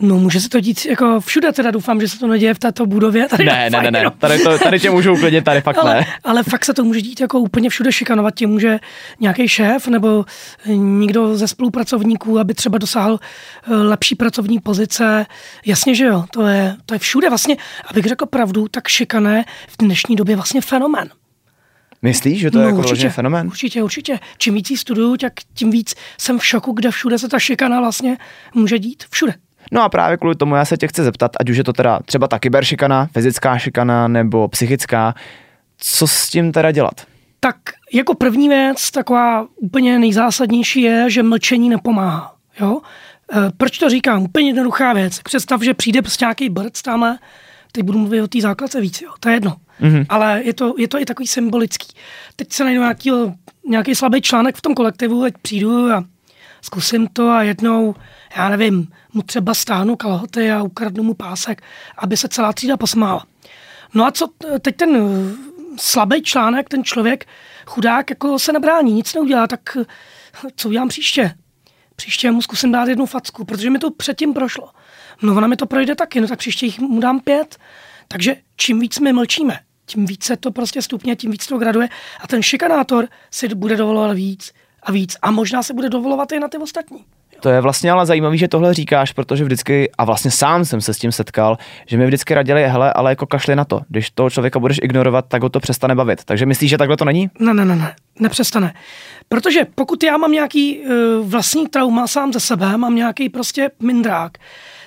No, 0.00 0.18
může 0.18 0.40
se 0.40 0.48
to 0.48 0.60
dít 0.60 0.86
jako 0.86 1.20
všude, 1.20 1.52
teda 1.52 1.70
doufám, 1.70 2.00
že 2.00 2.08
se 2.08 2.18
to 2.18 2.26
neděje 2.26 2.54
v 2.54 2.58
této 2.58 2.86
budově. 2.86 3.28
Tady 3.28 3.44
ne, 3.44 3.70
ne, 3.70 3.82
ne, 3.82 3.90
ne, 3.90 4.04
tady, 4.18 4.38
to, 4.38 4.58
tady 4.58 4.80
tě 4.80 4.90
můžu 4.90 5.12
uklidnit, 5.12 5.44
tady 5.44 5.60
fakt 5.60 5.78
ale, 5.78 5.94
ne. 5.94 6.06
Ale 6.24 6.42
fakt 6.42 6.64
se 6.64 6.74
to 6.74 6.84
může 6.84 7.00
dít 7.00 7.20
jako 7.20 7.40
úplně 7.40 7.70
všude 7.70 7.92
šikanovat, 7.92 8.34
tě 8.34 8.46
může 8.46 8.78
nějaký 9.20 9.48
šéf 9.48 9.88
nebo 9.88 10.24
někdo 10.76 11.36
ze 11.36 11.48
spolupracovníků, 11.48 12.38
aby 12.38 12.54
třeba 12.54 12.78
dosáhl 12.78 13.20
eh, 13.66 13.74
lepší 13.74 14.14
pracovní 14.14 14.60
pozice. 14.60 15.26
Jasně, 15.66 15.94
že 15.94 16.04
jo, 16.04 16.24
to 16.30 16.46
je, 16.46 16.76
to 16.86 16.94
je 16.94 16.98
všude 16.98 17.28
vlastně, 17.28 17.56
abych 17.86 18.04
řekl 18.04 18.26
pravdu, 18.26 18.68
tak 18.68 18.88
šikané 18.88 19.44
v 19.68 19.76
dnešní 19.78 20.16
době 20.16 20.36
vlastně 20.36 20.60
fenomén. 20.60 21.08
Myslíš, 22.02 22.40
že 22.40 22.50
to 22.50 22.58
no, 22.58 22.64
je 22.64 22.70
jako 22.70 22.78
určitě, 22.78 23.10
fenomén? 23.10 23.46
Určitě, 23.46 23.82
určitě. 23.82 24.18
Čím 24.38 24.54
víc 24.54 24.80
studuju, 24.80 25.16
tak 25.16 25.32
tím 25.54 25.70
víc 25.70 25.94
jsem 26.18 26.38
v 26.38 26.46
šoku, 26.46 26.72
kde 26.72 26.90
všude 26.90 27.18
se 27.18 27.28
ta 27.28 27.38
šikana 27.38 27.80
vlastně 27.80 28.16
může 28.54 28.78
dít. 28.78 29.04
Všude. 29.10 29.34
No 29.72 29.82
a 29.82 29.88
právě 29.88 30.16
kvůli 30.16 30.34
tomu 30.34 30.54
já 30.54 30.64
se 30.64 30.76
tě 30.76 30.88
chci 30.88 31.02
zeptat, 31.02 31.30
ať 31.40 31.50
už 31.50 31.56
je 31.56 31.64
to 31.64 31.72
teda 31.72 32.00
třeba 32.04 32.28
ta 32.28 32.38
kyberšikana, 32.38 33.08
fyzická 33.12 33.58
šikana 33.58 34.08
nebo 34.08 34.48
psychická, 34.48 35.14
co 35.76 36.06
s 36.06 36.28
tím 36.28 36.52
teda 36.52 36.70
dělat? 36.70 36.94
Tak 37.40 37.56
jako 37.92 38.14
první 38.14 38.48
věc, 38.48 38.90
taková 38.90 39.46
úplně 39.56 39.98
nejzásadnější 39.98 40.82
je, 40.82 41.10
že 41.10 41.22
mlčení 41.22 41.68
nepomáhá. 41.68 42.34
Jo? 42.60 42.80
E, 43.32 43.52
proč 43.56 43.78
to 43.78 43.90
říkám? 43.90 44.22
Úplně 44.22 44.48
jednoduchá 44.48 44.92
věc. 44.92 45.18
Představ, 45.18 45.62
že 45.62 45.74
přijde 45.74 46.02
prostě 46.02 46.24
nějaký 46.24 46.48
brc 46.48 46.82
tamhle, 46.82 47.18
teď 47.72 47.84
budu 47.84 47.98
mluvit 47.98 48.22
o 48.22 48.28
té 48.28 48.40
základce 48.40 48.80
víc, 48.80 49.00
jo? 49.00 49.10
to 49.20 49.28
je 49.28 49.34
jedno. 49.34 49.56
Mm-hmm. 49.80 50.06
Ale 50.08 50.42
je 50.44 50.54
to, 50.54 50.74
je 50.78 50.88
to 50.88 50.98
i 50.98 51.04
takový 51.04 51.26
symbolický. 51.26 51.86
Teď 52.36 52.52
se 52.52 52.64
najdu 52.64 52.80
nějaký, 52.80 53.10
nějaký 53.68 53.94
slabý 53.94 54.20
článek 54.20 54.56
v 54.56 54.62
tom 54.62 54.74
kolektivu, 54.74 55.22
ať 55.22 55.34
přijdu 55.42 55.92
a 55.92 56.04
zkusím 56.62 57.08
to 57.12 57.30
a 57.30 57.42
jednou, 57.42 57.94
já 58.36 58.48
nevím, 58.48 58.88
mu 59.12 59.22
třeba 59.22 59.54
stáhnu 59.54 59.96
kalhoty 59.96 60.52
a 60.52 60.62
ukradnu 60.62 61.02
mu 61.02 61.14
pásek, 61.14 61.62
aby 61.98 62.16
se 62.16 62.28
celá 62.28 62.52
třída 62.52 62.76
posmála. 62.76 63.24
No 63.94 64.06
a 64.06 64.10
co 64.10 64.28
teď 64.60 64.76
ten 64.76 64.96
eh, 64.96 65.36
slabý 65.76 66.22
článek, 66.22 66.68
ten 66.68 66.84
člověk, 66.84 67.26
chudák, 67.66 68.10
jako 68.10 68.38
se 68.38 68.52
nebrání, 68.52 68.92
nic 68.92 69.14
neudělá, 69.14 69.46
tak 69.46 69.76
eh, 69.80 69.84
co 70.56 70.68
udělám 70.68 70.88
příště? 70.88 71.34
Příště 72.00 72.30
mu 72.30 72.42
zkusím 72.42 72.72
dát 72.72 72.88
jednu 72.88 73.06
facku, 73.06 73.44
protože 73.44 73.70
mi 73.70 73.78
to 73.78 73.90
předtím 73.90 74.34
prošlo. 74.34 74.68
No 75.22 75.36
ona 75.36 75.46
mi 75.46 75.56
to 75.56 75.66
projde 75.66 75.94
taky, 75.94 76.20
no 76.20 76.28
tak 76.28 76.38
příště 76.38 76.66
jich 76.66 76.78
mu 76.78 77.00
dám 77.00 77.20
pět. 77.20 77.56
Takže 78.08 78.36
čím 78.56 78.80
víc 78.80 78.98
my 78.98 79.12
mlčíme, 79.12 79.58
tím 79.86 80.06
více 80.06 80.36
to 80.36 80.50
prostě 80.50 80.82
stupně, 80.82 81.16
tím 81.16 81.30
víc 81.30 81.46
to 81.46 81.58
graduje 81.58 81.88
a 82.20 82.26
ten 82.26 82.42
šikanátor 82.42 83.08
si 83.30 83.48
bude 83.48 83.76
dovolovat 83.76 84.16
víc 84.16 84.52
a 84.82 84.92
víc 84.92 85.16
a 85.22 85.30
možná 85.30 85.62
se 85.62 85.74
bude 85.74 85.88
dovolovat 85.88 86.32
i 86.32 86.40
na 86.40 86.48
ty 86.48 86.58
ostatní. 86.58 87.04
To 87.40 87.48
je 87.48 87.60
vlastně 87.60 87.90
ale 87.90 88.06
zajímavé, 88.06 88.36
že 88.36 88.48
tohle 88.48 88.74
říkáš, 88.74 89.12
protože 89.12 89.44
vždycky, 89.44 89.90
a 89.98 90.04
vlastně 90.04 90.30
sám 90.30 90.64
jsem 90.64 90.80
se 90.80 90.94
s 90.94 90.98
tím 90.98 91.12
setkal, 91.12 91.58
že 91.86 91.96
mi 91.96 92.06
vždycky 92.06 92.34
radili, 92.34 92.68
hele, 92.68 92.92
ale 92.92 93.12
jako 93.12 93.26
kašli 93.26 93.56
na 93.56 93.64
to. 93.64 93.80
Když 93.88 94.10
toho 94.10 94.30
člověka 94.30 94.58
budeš 94.58 94.78
ignorovat, 94.82 95.24
tak 95.28 95.42
ho 95.42 95.48
to 95.48 95.60
přestane 95.60 95.94
bavit. 95.94 96.24
Takže 96.24 96.46
myslíš, 96.46 96.70
že 96.70 96.78
takhle 96.78 96.96
to 96.96 97.04
není? 97.04 97.30
Ne, 97.38 97.54
ne, 97.54 97.64
ne, 97.64 97.76
ne, 97.76 97.94
nepřestane. 98.18 98.74
Protože 99.34 99.66
pokud 99.74 100.02
já 100.02 100.16
mám 100.16 100.32
nějaký 100.32 100.78
uh, 100.78 100.86
vlastní 101.28 101.68
trauma 101.68 102.06
sám 102.06 102.32
ze 102.32 102.40
sebe, 102.40 102.76
mám 102.76 102.94
nějaký 102.94 103.28
prostě 103.28 103.70
mindrák, 103.80 104.38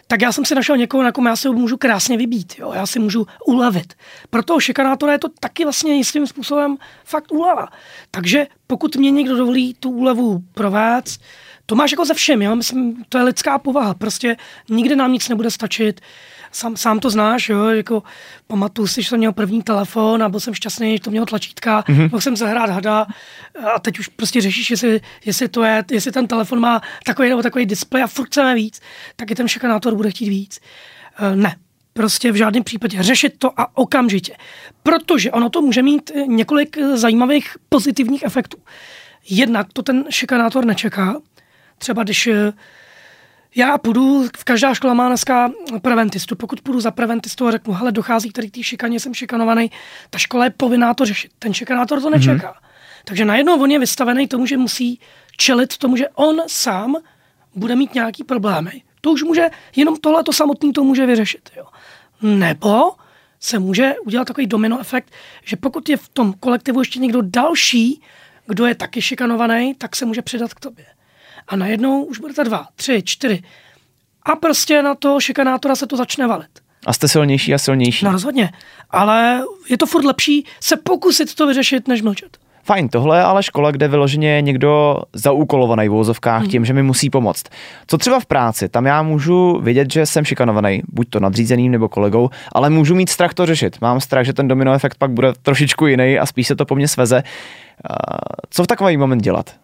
tak 0.08 0.22
já 0.22 0.32
jsem 0.32 0.46
si 0.46 0.56
našel 0.56 0.78
někoho, 0.78 1.04
na 1.04 1.12
kom 1.12 1.26
já 1.26 1.36
si 1.36 1.50
můžu 1.50 1.78
krásně 1.78 2.18
vybít, 2.18 2.54
jo? 2.60 2.72
já 2.74 2.86
si 2.86 3.00
můžu 3.00 3.28
ulevit. 3.46 3.94
Pro 4.30 4.44
toho 4.44 4.60
šikanátora 4.60 5.12
je 5.14 5.20
to 5.20 5.30
taky 5.40 5.64
vlastně 5.64 5.96
jistým 5.96 6.28
způsobem 6.28 6.78
fakt 7.06 7.32
úleva. 7.32 7.68
Takže 8.12 8.48
pokud 8.68 8.96
mě 8.96 9.12
někdo 9.12 9.38
dovolí 9.38 9.74
tu 9.74 9.90
úlevu 9.90 10.44
provést, 10.54 11.22
to 11.66 11.76
máš 11.76 11.92
jako 11.92 12.06
ze 12.06 12.14
všem, 12.14 12.42
jo? 12.42 12.56
Myslím, 12.56 13.04
to 13.10 13.18
je 13.18 13.24
lidská 13.24 13.60
povaha, 13.60 13.94
prostě 13.94 14.38
nikdy 14.70 14.96
nám 14.96 15.14
nic 15.14 15.30
nebude 15.30 15.52
stačit, 15.52 16.02
sám, 16.54 16.78
sám 16.78 17.00
to 17.00 17.10
znáš, 17.10 17.50
jo, 17.50 17.68
jako 17.68 18.04
pamatuju 18.48 18.88
si, 18.88 19.02
že 19.02 19.10
jsem 19.10 19.18
měl 19.18 19.34
první 19.34 19.64
telefon 19.64 20.24
a 20.24 20.30
byl 20.30 20.40
jsem 20.40 20.54
šťastný, 20.54 20.94
že 20.94 21.00
to 21.00 21.10
mělo 21.10 21.26
tlačítka, 21.26 21.82
mm-hmm. 21.82 22.12
mohl 22.12 22.22
jsem 22.22 22.38
zahrát 22.38 22.70
hada 22.70 23.08
a 23.76 23.80
teď 23.80 24.00
už 24.00 24.08
prostě 24.08 24.42
řešíš, 24.42 24.72
jestli, 24.72 25.02
jestli 25.26 25.48
to 25.48 25.64
je, 25.64 25.84
jestli 25.92 26.12
ten 26.12 26.28
telefon 26.28 26.60
má 26.60 26.82
takový 27.06 27.30
nebo 27.30 27.42
takový 27.42 27.66
displej 27.66 28.04
a 28.04 28.08
furt 28.08 28.26
chceme 28.26 28.56
víc, 28.56 28.82
tak 29.16 29.32
i 29.32 29.36
ten 29.36 29.48
šikanátor 29.48 29.96
bude 29.96 30.10
chtít 30.10 30.30
víc. 30.30 30.60
Uh, 31.22 31.36
ne, 31.36 31.56
prostě 31.94 32.32
v 32.32 32.36
žádném 32.36 32.64
případě 32.64 33.04
řešit 33.04 33.34
to 33.38 33.60
a 33.60 33.78
okamžitě. 33.78 34.36
Protože 34.84 35.32
ono 35.32 35.50
to 35.50 35.62
může 35.62 35.82
mít 35.82 36.12
několik 36.28 36.78
zajímavých 36.94 37.58
pozitivních 37.70 38.24
efektů. 38.24 38.58
Jednak 39.30 39.68
to 39.74 39.84
ten 39.84 40.06
šikanátor 40.10 40.66
nečeká, 40.66 41.16
třeba 41.78 42.04
když 42.04 42.30
já 43.56 43.78
půjdu, 43.78 44.28
každá 44.44 44.74
škola 44.74 44.94
má 44.94 45.08
dneska 45.08 45.52
preventistu. 45.82 46.36
Pokud 46.36 46.62
půjdu 46.62 46.80
za 46.80 46.92
preventistu 46.92 47.48
a 47.48 47.52
řeknu, 47.52 47.74
hele, 47.74 47.92
dochází 47.92 48.30
k 48.30 48.34
tady 48.34 48.50
té 48.50 48.64
šikaně, 48.64 49.00
jsem 49.00 49.14
šikanovaný, 49.14 49.72
ta 50.10 50.18
škola 50.18 50.44
je 50.44 50.50
povinná 50.50 50.94
to 50.94 51.06
řešit. 51.06 51.32
Ten 51.40 51.54
šikanátor 51.54 52.02
to 52.02 52.10
nečeká. 52.10 52.54
Mm-hmm. 52.54 52.68
Takže 53.06 53.26
najednou 53.26 53.62
on 53.62 53.72
je 53.72 53.80
vystavený 53.80 54.28
tomu, 54.28 54.46
že 54.46 54.58
musí 54.58 55.00
čelit 55.38 55.78
tomu, 55.78 55.98
že 55.98 56.10
on 56.10 56.42
sám 56.48 56.96
bude 57.56 57.76
mít 57.76 57.94
nějaký 57.94 58.24
problémy. 58.24 58.82
To 59.02 59.12
už 59.12 59.24
může, 59.24 59.50
jenom 59.76 59.96
tohle 59.98 60.24
to 60.24 60.34
samotný 60.34 60.74
to 60.74 60.84
může 60.84 61.06
vyřešit. 61.06 61.50
Jo. 61.58 61.66
Nebo 62.22 62.92
se 63.40 63.60
může 63.60 63.96
udělat 64.06 64.28
takový 64.28 64.48
domino 64.48 64.80
efekt, 64.80 65.12
že 65.44 65.56
pokud 65.56 65.90
je 65.90 65.98
v 65.98 66.10
tom 66.10 66.34
kolektivu 66.34 66.82
ještě 66.82 67.00
někdo 67.00 67.22
další, 67.22 68.02
kdo 68.48 68.66
je 68.66 68.76
taky 68.76 69.02
šikanovaný, 69.02 69.76
tak 69.76 69.96
se 69.96 70.06
může 70.06 70.22
přidat 70.22 70.54
k 70.54 70.60
tobě. 70.60 70.86
A 71.48 71.56
najednou 71.56 72.04
už 72.04 72.20
budete 72.20 72.44
dva, 72.44 72.68
tři, 72.76 73.02
čtyři. 73.06 73.44
A 74.24 74.36
prostě 74.36 74.82
na 74.82 74.96
toho 74.96 75.20
šikanátora 75.20 75.76
se 75.76 75.88
to 75.88 75.98
začne 75.98 76.28
valit. 76.28 76.50
A 76.86 76.94
jste 76.94 77.08
silnější 77.08 77.54
a 77.54 77.58
silnější. 77.58 78.06
No 78.06 78.12
rozhodně. 78.12 78.52
Ale 78.90 79.42
je 79.70 79.78
to 79.78 79.86
furt 79.86 80.06
lepší 80.06 80.46
se 80.60 80.78
pokusit 80.78 81.36
to 81.36 81.48
vyřešit, 81.48 81.88
než 81.88 82.02
mlčet. 82.02 82.38
Fajn, 82.66 82.90
tohle 82.90 83.18
je 83.18 83.24
ale 83.24 83.44
škola, 83.44 83.72
kde 83.72 83.88
vyloženě 83.88 84.30
je 84.30 84.42
někdo 84.42 84.98
zaúkolovaný 85.14 85.90
v 85.90 85.92
vozovkách 85.92 86.42
hmm. 86.42 86.52
tím, 86.52 86.66
že 86.66 86.74
mi 86.74 86.84
musí 86.84 87.10
pomoct. 87.10 87.44
Co 87.88 87.98
třeba 87.98 88.20
v 88.20 88.26
práci? 88.26 88.70
Tam 88.70 88.86
já 88.86 89.04
můžu 89.04 89.60
vědět, 89.62 89.94
že 89.94 90.06
jsem 90.06 90.26
šikanovaný, 90.26 90.82
buď 90.88 91.10
to 91.10 91.20
nadřízeným 91.20 91.72
nebo 91.72 91.90
kolegou, 91.90 92.30
ale 92.52 92.70
můžu 92.70 92.96
mít 92.96 93.10
strach 93.10 93.34
to 93.34 93.46
řešit. 93.46 93.78
Mám 93.82 94.02
strach, 94.02 94.26
že 94.26 94.34
ten 94.34 94.48
domino 94.48 94.74
efekt 94.74 94.98
pak 94.98 95.12
bude 95.12 95.34
trošičku 95.42 95.88
jiný 95.88 96.20
a 96.20 96.26
spíš 96.26 96.48
se 96.48 96.56
to 96.56 96.66
po 96.66 96.76
mně 96.76 96.88
sveze. 96.88 97.24
Co 98.50 98.64
v 98.64 98.68
takový 98.68 98.98
moment 98.98 99.22
dělat? 99.22 99.56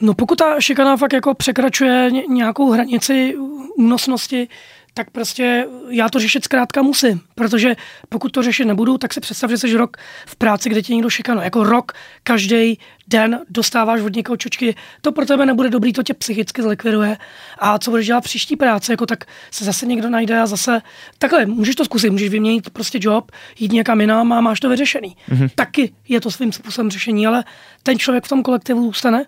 No 0.00 0.14
pokud 0.14 0.38
ta 0.38 0.60
šikana 0.60 0.96
fakt 0.96 1.12
jako 1.12 1.34
překračuje 1.34 2.10
nějakou 2.28 2.70
hranici 2.70 3.36
únosnosti, 3.76 4.48
tak 4.94 5.10
prostě 5.10 5.66
já 5.88 6.08
to 6.08 6.18
řešit 6.18 6.44
zkrátka 6.44 6.82
musím, 6.82 7.20
protože 7.34 7.76
pokud 8.08 8.32
to 8.32 8.42
řešit 8.42 8.64
nebudu, 8.64 8.98
tak 8.98 9.14
si 9.14 9.20
představ, 9.20 9.50
že 9.50 9.58
jsi 9.58 9.76
rok 9.76 9.96
v 10.26 10.36
práci, 10.36 10.68
kde 10.68 10.82
tě 10.82 10.94
někdo 10.94 11.10
šikanuje. 11.10 11.44
Jako 11.44 11.64
rok, 11.64 11.92
každý 12.22 12.78
den 13.08 13.40
dostáváš 13.48 14.00
od 14.00 14.16
někoho 14.16 14.36
čočky, 14.36 14.74
to 15.00 15.12
pro 15.12 15.26
tebe 15.26 15.46
nebude 15.46 15.70
dobrý, 15.70 15.92
to 15.92 16.02
tě 16.02 16.14
psychicky 16.14 16.62
zlikviduje. 16.62 17.16
A 17.58 17.78
co 17.78 17.90
budeš 17.90 18.06
dělat 18.06 18.24
příští 18.24 18.56
práci, 18.56 18.92
jako 18.92 19.06
tak 19.06 19.24
se 19.50 19.64
zase 19.64 19.86
někdo 19.86 20.10
najde 20.10 20.40
a 20.40 20.46
zase 20.46 20.82
takhle, 21.18 21.46
můžeš 21.46 21.74
to 21.74 21.84
zkusit, 21.84 22.10
můžeš 22.10 22.28
vyměnit 22.28 22.70
prostě 22.70 22.98
job, 23.02 23.32
jít 23.58 23.72
někam 23.72 24.00
jinam 24.00 24.32
a 24.32 24.40
máš 24.40 24.60
to 24.60 24.68
vyřešený. 24.68 25.16
Mm-hmm. 25.30 25.50
Taky 25.54 25.92
je 26.08 26.20
to 26.20 26.30
svým 26.30 26.52
způsobem 26.52 26.90
řešení, 26.90 27.26
ale 27.26 27.44
ten 27.82 27.98
člověk 27.98 28.24
v 28.24 28.28
tom 28.28 28.42
kolektivu 28.42 28.84
zůstane 28.84 29.24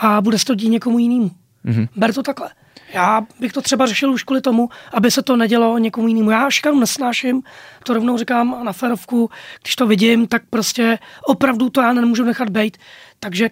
a 0.00 0.20
bude 0.20 0.38
se 0.38 0.44
to 0.44 0.54
dít 0.54 0.68
někomu 0.68 0.98
jinému. 0.98 1.30
Mm-hmm. 1.64 1.88
Ber 1.96 2.14
to 2.14 2.22
takhle. 2.22 2.50
Já 2.94 3.22
bych 3.40 3.52
to 3.52 3.62
třeba 3.62 3.86
řešil 3.86 4.12
už 4.12 4.22
kvůli 4.22 4.40
tomu, 4.40 4.68
aby 4.92 5.10
se 5.10 5.22
to 5.22 5.36
nedělo 5.36 5.78
někomu 5.78 6.08
jinému. 6.08 6.30
Já 6.30 6.50
šikanu 6.50 6.80
nesnáším, 6.80 7.42
to 7.84 7.94
rovnou 7.94 8.18
říkám 8.18 8.64
na 8.64 8.72
ferovku, 8.72 9.30
když 9.62 9.76
to 9.76 9.86
vidím, 9.86 10.26
tak 10.26 10.42
prostě 10.50 10.98
opravdu 11.24 11.70
to 11.70 11.80
já 11.80 11.92
nemůžu 11.92 12.24
nechat 12.24 12.50
být. 12.50 12.76
Takže 13.20 13.50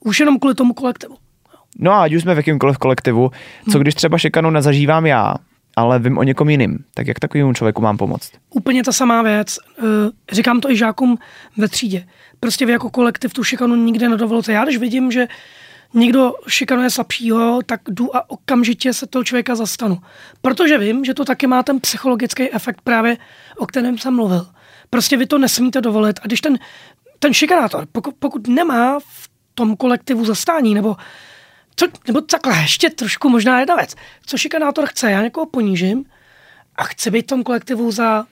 už 0.00 0.20
jenom 0.20 0.38
kvůli 0.38 0.54
tomu 0.54 0.74
kolektivu. 0.74 1.16
No 1.78 1.92
a 1.92 2.02
ať 2.02 2.14
už 2.14 2.22
jsme 2.22 2.34
v 2.34 2.36
jakýmkoliv 2.36 2.78
kolektivu, 2.78 3.30
co 3.70 3.78
hm. 3.78 3.80
když 3.80 3.94
třeba 3.94 4.18
šikanu 4.18 4.50
nezažívám 4.50 5.06
já, 5.06 5.34
ale 5.76 5.98
vím 5.98 6.18
o 6.18 6.22
někom 6.22 6.50
jiným, 6.50 6.78
tak 6.94 7.06
jak 7.06 7.18
takovému 7.18 7.54
člověku 7.54 7.82
mám 7.82 7.96
pomoct? 7.96 8.32
Úplně 8.50 8.82
ta 8.82 8.92
samá 8.92 9.22
věc. 9.22 9.58
Eh, 9.78 9.82
říkám 10.32 10.60
to 10.60 10.70
i 10.70 10.76
žákům 10.76 11.18
ve 11.56 11.68
třídě. 11.68 12.06
Prostě 12.40 12.66
vy 12.66 12.72
jako 12.72 12.90
kolektiv 12.90 13.32
tu 13.32 13.44
šikanu 13.44 13.76
nikdy 13.76 14.08
nedovolíte. 14.08 14.52
Já 14.52 14.64
když 14.64 14.76
vidím, 14.76 15.10
že 15.12 15.26
někdo 15.94 16.32
šikanuje 16.48 16.90
slabšího, 16.90 17.60
tak 17.66 17.80
jdu 17.88 18.16
a 18.16 18.30
okamžitě 18.30 18.92
se 18.92 19.06
toho 19.06 19.24
člověka 19.24 19.54
zastanu. 19.54 19.98
Protože 20.42 20.78
vím, 20.78 21.04
že 21.04 21.14
to 21.14 21.24
taky 21.24 21.46
má 21.46 21.62
ten 21.62 21.80
psychologický 21.80 22.52
efekt 22.52 22.80
právě, 22.84 23.16
o 23.56 23.66
kterém 23.66 23.98
jsem 23.98 24.14
mluvil. 24.14 24.46
Prostě 24.90 25.16
vy 25.16 25.26
to 25.26 25.38
nesmíte 25.38 25.80
dovolit. 25.80 26.20
A 26.22 26.26
když 26.26 26.40
ten, 26.40 26.58
ten 27.18 27.34
šikanátor, 27.34 27.86
pokud, 27.92 28.14
pokud 28.18 28.48
nemá 28.48 28.98
v 29.00 29.28
tom 29.54 29.76
kolektivu 29.76 30.24
zastání, 30.24 30.74
nebo, 30.74 30.96
co, 31.76 31.86
nebo 32.06 32.20
takhle, 32.20 32.58
ještě 32.62 32.90
trošku 32.90 33.28
možná 33.28 33.60
jedna 33.60 33.76
věc. 33.76 33.94
Co 34.26 34.36
šikanátor 34.36 34.86
chce? 34.86 35.10
Já 35.10 35.22
někoho 35.22 35.46
ponížím 35.46 36.04
a 36.76 36.84
chci 36.84 37.10
být 37.10 37.22
v 37.22 37.26
tom 37.28 37.42
kolektivu 37.42 37.90
za 37.90 38.26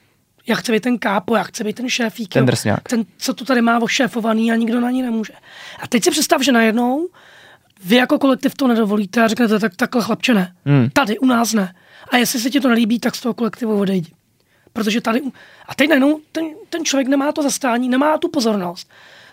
já 0.47 0.55
chci 0.55 0.71
být 0.71 0.83
ten 0.83 0.97
kápo, 0.97 1.35
já 1.35 1.43
chci 1.43 1.63
být 1.63 1.75
ten 1.75 1.89
šéfík, 1.89 2.33
ten, 2.33 2.45
ten, 2.89 3.05
co 3.17 3.33
tu 3.33 3.45
tady 3.45 3.61
má 3.61 3.79
ošéfovaný 3.79 4.51
a 4.51 4.55
nikdo 4.55 4.79
na 4.79 4.91
ní 4.91 5.01
nemůže. 5.01 5.33
A 5.79 5.87
teď 5.87 6.03
si 6.03 6.11
představ, 6.11 6.41
že 6.41 6.51
najednou 6.51 7.07
vy 7.83 7.95
jako 7.95 8.19
kolektiv 8.19 8.55
to 8.55 8.67
nedovolíte 8.67 9.23
a 9.23 9.27
řeknete 9.27 9.59
tak, 9.59 9.75
takhle 9.75 10.03
chlapče 10.03 10.33
ne. 10.33 10.55
Hmm. 10.65 10.89
Tady 10.93 11.19
u 11.19 11.25
nás 11.25 11.53
ne. 11.53 11.75
A 12.07 12.17
jestli 12.17 12.39
se 12.39 12.49
ti 12.49 12.59
to 12.59 12.69
nelíbí, 12.69 12.99
tak 12.99 13.15
z 13.15 13.21
toho 13.21 13.33
kolektivu 13.33 13.79
odejdi. 13.79 14.11
Protože 14.73 15.01
tady, 15.01 15.21
a 15.67 15.75
teď 15.75 15.89
najednou 15.89 16.19
ten, 16.31 16.45
ten 16.69 16.85
člověk 16.85 17.07
nemá 17.07 17.31
to 17.31 17.43
zastání, 17.43 17.89
nemá 17.89 18.17
tu 18.17 18.29
pozornost. 18.29 18.89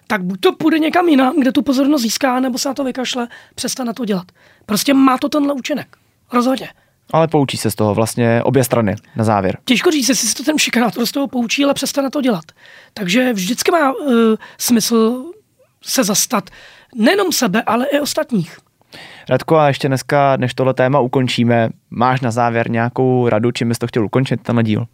Tak 0.06 0.22
buď 0.24 0.40
to 0.40 0.52
půjde 0.52 0.78
někam 0.78 1.08
jinam, 1.08 1.40
kde 1.40 1.52
tu 1.52 1.62
pozornost 1.62 2.02
získá, 2.02 2.40
nebo 2.40 2.58
se 2.58 2.68
na 2.68 2.74
to 2.74 2.84
vykašle, 2.84 3.28
přestane 3.54 3.94
to 3.94 4.04
dělat. 4.04 4.24
Prostě 4.66 4.94
má 4.94 5.18
to 5.18 5.28
tenhle 5.28 5.54
účinek. 5.54 5.96
Rozhodně. 6.32 6.68
Ale 7.12 7.28
poučí 7.28 7.56
se 7.56 7.70
z 7.70 7.74
toho 7.74 7.94
vlastně 7.94 8.42
obě 8.42 8.64
strany 8.64 8.96
na 9.16 9.24
závěr. 9.24 9.58
Těžko 9.64 9.90
říct, 9.90 10.08
jestli 10.08 10.28
se 10.28 10.34
to 10.34 10.44
ten 10.44 10.58
šikanátor 10.58 11.06
z 11.06 11.12
toho 11.12 11.28
poučí, 11.28 11.64
ale 11.64 11.74
přestane 11.74 12.10
to 12.10 12.20
dělat. 12.20 12.44
Takže 12.94 13.32
vždycky 13.32 13.70
má 13.70 13.92
uh, 13.92 14.08
smysl 14.58 15.24
se 15.82 16.04
zastat 16.04 16.50
nejenom 16.94 17.32
sebe, 17.32 17.62
ale 17.62 17.86
i 17.86 18.00
ostatních. 18.00 18.58
Radko, 19.28 19.56
a 19.56 19.68
ještě 19.68 19.88
dneska, 19.88 20.36
než 20.36 20.54
tohle 20.54 20.74
téma 20.74 21.00
ukončíme, 21.00 21.68
máš 21.90 22.20
na 22.20 22.30
závěr 22.30 22.70
nějakou 22.70 23.28
radu, 23.28 23.50
čím 23.50 23.68
bys 23.68 23.78
to 23.78 23.86
chtěl 23.86 24.04
ukončit, 24.04 24.42
ten 24.42 24.62
díl? 24.62 24.86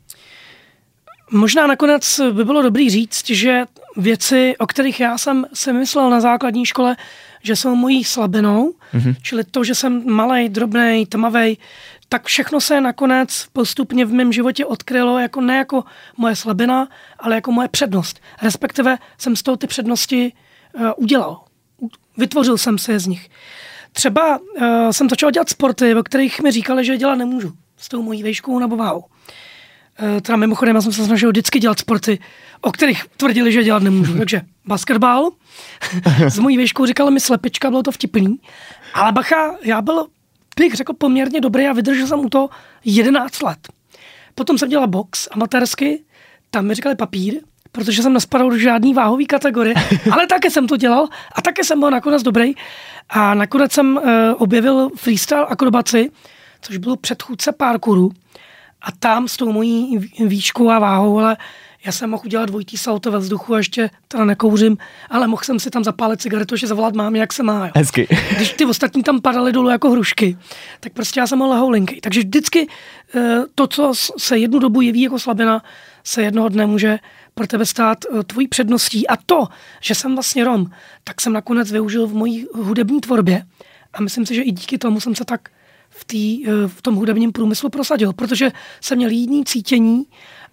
Možná 1.31 1.67
nakonec 1.67 2.21
by 2.33 2.45
bylo 2.45 2.63
dobrý 2.63 2.91
říct, 2.91 3.31
že 3.31 3.65
věci, 3.97 4.55
o 4.59 4.67
kterých 4.67 5.01
já 5.01 5.19
jsem 5.19 5.47
si 5.55 5.73
myslel 5.73 6.11
na 6.11 6.21
základní 6.21 6.67
škole, 6.67 6.97
že 7.43 7.57
jsou 7.57 7.75
mojí 7.75 8.05
slabinou, 8.05 8.75
mm-hmm. 8.95 9.17
čili 9.23 9.45
to, 9.45 9.65
že 9.65 9.75
jsem 9.75 10.13
malý, 10.13 10.49
drobný, 10.49 11.07
tmavý, 11.09 11.59
tak 12.09 12.27
všechno 12.27 12.61
se 12.61 12.81
nakonec 12.81 13.47
postupně 13.53 14.05
v 14.05 14.13
mém 14.13 14.33
životě 14.33 14.67
odkrylo 14.67 15.19
jako 15.19 15.41
ne 15.41 15.57
jako 15.57 15.85
moje 16.17 16.37
slabina, 16.37 16.89
ale 17.19 17.35
jako 17.35 17.53
moje 17.53 17.69
přednost. 17.69 18.21
Respektive 18.43 18.99
jsem 19.19 19.37
z 19.37 19.43
toho 19.43 19.57
ty 19.57 19.67
přednosti 19.67 20.33
uh, 20.73 20.91
udělal 20.97 21.41
vytvořil 22.19 22.59
jsem 22.59 22.79
se 22.79 22.99
z 22.99 23.07
nich. 23.07 23.29
Třeba 23.93 24.39
uh, 24.39 24.65
jsem 24.91 25.09
začal 25.09 25.31
dělat 25.31 25.49
sporty, 25.49 25.95
o 25.95 26.03
kterých 26.03 26.41
mi 26.41 26.51
říkali, 26.51 26.85
že 26.85 26.97
dělat 26.97 27.15
nemůžu 27.15 27.53
s 27.77 27.89
tou 27.89 28.03
mojí 28.03 28.23
vejškou 28.23 28.59
nebo 28.59 28.77
váhou. 28.77 28.99
Uh, 28.99 30.21
teda 30.23 30.37
mimochodem, 30.37 30.77
já 30.77 30.83
jsem 30.83 30.93
se 30.93 31.05
snažil 31.05 31.31
vždycky 31.31 31.59
dělat 31.59 31.79
sporty, 31.79 32.19
o 32.61 32.73
kterých 32.73 33.05
tvrdili, 33.17 33.53
že 33.53 33.65
dělat 33.65 33.83
nemůžu. 33.83 34.15
Takže 34.19 34.41
basketbal, 34.65 35.31
s 36.29 36.39
mojí 36.39 36.57
vejškou 36.57 36.87
říkala 36.87 37.11
mi 37.11 37.21
slepička, 37.21 37.71
bylo 37.71 37.83
to 37.83 37.93
vtipný. 37.93 38.41
Ale 38.95 39.13
bacha, 39.13 39.57
já 39.63 39.83
byl, 39.83 40.07
bych 40.59 40.75
řekl, 40.75 40.93
poměrně 40.93 41.41
dobrý 41.41 41.67
a 41.67 41.73
vydržel 41.73 42.07
jsem 42.07 42.21
u 42.21 42.29
toho 42.29 42.51
11 42.85 43.43
let. 43.43 43.69
Potom 44.35 44.59
jsem 44.59 44.69
dělal 44.69 44.87
box 44.87 45.29
amatérsky, 45.31 46.05
tam 46.51 46.67
mi 46.67 46.75
říkali 46.75 46.95
papír, 46.95 47.35
protože 47.73 48.03
jsem 48.03 48.13
nespadal 48.13 48.51
do 48.51 48.59
žádný 48.59 48.95
váhový 48.95 49.27
kategorie, 49.27 49.75
ale 50.11 50.27
také 50.27 50.51
jsem 50.51 50.67
to 50.67 50.77
dělal 50.77 51.09
a 51.35 51.43
také 51.43 51.65
jsem 51.65 51.81
byl 51.81 51.91
nakonec 51.91 52.23
dobrý. 52.23 52.53
A 53.09 53.35
nakonec 53.35 53.73
jsem 53.73 53.97
uh, 53.97 54.03
objevil 54.37 54.91
freestyle 54.97 55.47
akrobaci, 55.47 56.11
což 56.61 56.77
bylo 56.77 56.97
předchůdce 56.97 57.53
parkouru. 57.53 58.11
A 58.83 58.93
tam 58.93 59.29
s 59.29 59.37
tou 59.37 59.53
mojí 59.53 59.99
výškou 60.19 60.71
a 60.71 60.79
váhou, 60.79 61.19
ale 61.19 61.37
já 61.87 61.93
jsem 61.93 62.11
mohl 62.11 62.23
udělat 62.27 62.47
dvojitý 62.47 62.77
salto 62.77 63.11
ve 63.11 63.19
vzduchu 63.19 63.55
a 63.55 63.59
ještě 63.59 63.91
teda 64.09 64.25
nekouřím, 64.25 64.77
ale 65.11 65.27
mohl 65.27 65.43
jsem 65.45 65.61
si 65.61 65.71
tam 65.71 65.85
zapálit 65.85 66.21
cigaretu, 66.21 66.57
že 66.57 66.67
zavolat 66.67 66.95
mám, 66.95 67.17
jak 67.17 67.33
se 67.33 67.43
má. 67.43 67.67
Jo. 67.67 67.73
Hezky. 67.77 68.09
Když 68.37 68.53
ty 68.53 68.65
ostatní 68.65 69.03
tam 69.03 69.21
padaly 69.21 69.53
dolů 69.53 69.69
jako 69.69 69.91
hrušky, 69.91 70.37
tak 70.81 70.93
prostě 70.93 71.21
já 71.21 71.27
jsem 71.27 71.39
byl 71.39 71.47
lehoulinký. 71.47 72.01
Takže 72.01 72.21
vždycky 72.21 72.69
eh, 73.15 73.39
to, 73.55 73.67
co 73.67 73.93
se 74.19 74.39
jednu 74.39 74.59
dobu 74.59 74.81
jeví 74.81 75.01
jako 75.01 75.19
slabina, 75.19 75.63
se 76.05 76.23
jednoho 76.23 76.49
dne 76.49 76.67
může 76.67 76.99
pro 77.39 77.47
tebe 77.47 77.67
stát 77.67 77.99
eh, 78.05 78.23
tvojí 78.23 78.49
předností. 78.49 79.09
A 79.09 79.17
to, 79.17 79.49
že 79.81 79.95
jsem 79.95 80.15
vlastně 80.15 80.45
Rom, 80.45 80.71
tak 81.05 81.21
jsem 81.21 81.33
nakonec 81.33 81.73
využil 81.73 82.07
v 82.07 82.15
mojí 82.15 82.47
hudební 82.55 83.01
tvorbě. 83.01 83.47
A 83.93 84.03
myslím 84.03 84.27
si, 84.27 84.35
že 84.35 84.43
i 84.43 84.51
díky 84.51 84.79
tomu 84.79 85.01
jsem 85.01 85.15
se 85.15 85.25
tak 85.25 85.49
v, 85.91 86.05
tý, 86.05 86.49
eh, 86.49 86.69
v 86.69 86.83
tom 86.83 86.95
hudebním 86.95 87.33
průmyslu 87.33 87.71
prosadil, 87.71 88.13
protože 88.13 88.51
jsem 88.81 88.99
měl 88.99 89.11
jiný 89.11 89.45
cítění 89.45 90.05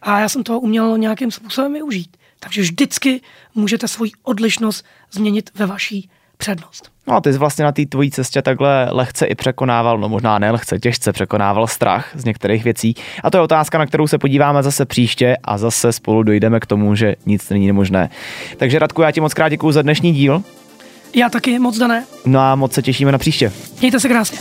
a 0.01 0.19
já 0.19 0.29
jsem 0.29 0.43
to 0.43 0.59
uměl 0.59 0.97
nějakým 0.97 1.31
způsobem 1.31 1.73
využít. 1.73 2.17
Takže 2.39 2.61
vždycky 2.61 3.21
můžete 3.55 3.87
svoji 3.87 4.11
odlišnost 4.23 4.85
změnit 5.11 5.49
ve 5.55 5.65
vaší 5.65 6.09
přednost. 6.37 6.91
No 7.07 7.15
a 7.15 7.21
ty 7.21 7.33
jsi 7.33 7.39
vlastně 7.39 7.65
na 7.65 7.71
té 7.71 7.85
tvojí 7.85 8.11
cestě 8.11 8.41
takhle 8.41 8.87
lehce 8.91 9.25
i 9.25 9.35
překonával, 9.35 9.97
no 9.97 10.09
možná 10.09 10.39
ne 10.39 10.51
lehce, 10.51 10.79
těžce 10.79 11.13
překonával 11.13 11.67
strach 11.67 12.11
z 12.15 12.25
některých 12.25 12.63
věcí. 12.63 12.95
A 13.23 13.29
to 13.29 13.37
je 13.37 13.41
otázka, 13.41 13.77
na 13.77 13.85
kterou 13.85 14.07
se 14.07 14.17
podíváme 14.17 14.63
zase 14.63 14.85
příště 14.85 15.37
a 15.43 15.57
zase 15.57 15.91
spolu 15.91 16.23
dojdeme 16.23 16.59
k 16.59 16.65
tomu, 16.65 16.95
že 16.95 17.15
nic 17.25 17.49
není 17.49 17.67
nemožné. 17.67 18.09
Takže 18.57 18.79
Radku, 18.79 19.01
já 19.01 19.11
ti 19.11 19.21
moc 19.21 19.33
krát 19.33 19.49
děkuju 19.49 19.71
za 19.71 19.81
dnešní 19.81 20.13
díl. 20.13 20.43
Já 21.15 21.29
taky 21.29 21.59
moc 21.59 21.77
dané. 21.77 22.05
No 22.25 22.39
a 22.39 22.55
moc 22.55 22.73
se 22.73 22.81
těšíme 22.81 23.11
na 23.11 23.17
příště. 23.17 23.51
Mějte 23.79 23.99
se 23.99 24.09
krásně. 24.09 24.37